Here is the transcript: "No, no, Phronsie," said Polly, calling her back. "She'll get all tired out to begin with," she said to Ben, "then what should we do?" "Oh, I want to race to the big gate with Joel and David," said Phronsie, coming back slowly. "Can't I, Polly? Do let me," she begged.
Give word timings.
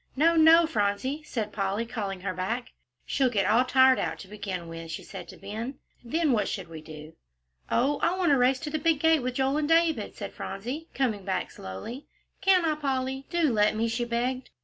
"No, 0.15 0.35
no, 0.35 0.65
Phronsie," 0.65 1.21
said 1.21 1.53
Polly, 1.53 1.85
calling 1.85 2.21
her 2.21 2.33
back. 2.33 2.71
"She'll 3.05 3.29
get 3.29 3.45
all 3.45 3.63
tired 3.63 3.99
out 3.99 4.17
to 4.21 4.27
begin 4.27 4.67
with," 4.67 4.89
she 4.89 5.03
said 5.03 5.27
to 5.27 5.37
Ben, 5.37 5.77
"then 6.03 6.31
what 6.31 6.47
should 6.47 6.67
we 6.69 6.81
do?" 6.81 7.13
"Oh, 7.69 7.99
I 8.01 8.17
want 8.17 8.31
to 8.31 8.37
race 8.39 8.59
to 8.61 8.71
the 8.71 8.79
big 8.79 8.99
gate 8.99 9.19
with 9.21 9.35
Joel 9.35 9.57
and 9.57 9.69
David," 9.69 10.15
said 10.15 10.33
Phronsie, 10.33 10.87
coming 10.95 11.23
back 11.23 11.51
slowly. 11.51 12.07
"Can't 12.41 12.65
I, 12.65 12.73
Polly? 12.73 13.27
Do 13.29 13.53
let 13.53 13.75
me," 13.75 13.87
she 13.87 14.03
begged. 14.05 14.49